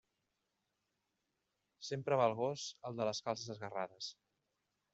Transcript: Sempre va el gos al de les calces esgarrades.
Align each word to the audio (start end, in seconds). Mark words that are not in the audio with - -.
Sempre 1.91 2.19
va 2.21 2.27
el 2.31 2.35
gos 2.41 2.65
al 2.91 2.99
de 3.01 3.07
les 3.11 3.21
calces 3.29 3.55
esgarrades. 3.57 4.09